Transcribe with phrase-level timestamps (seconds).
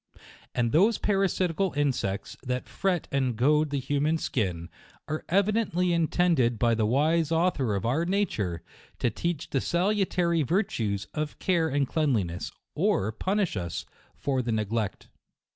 [0.55, 4.67] And those parasitical insects that fret and goad the hu man skin,
[5.07, 8.63] are evidently intended by the wise Author of our nature,
[8.97, 13.85] to teach the salutary virtues of care and cleanliness, or punish us
[14.15, 15.07] for the neglect.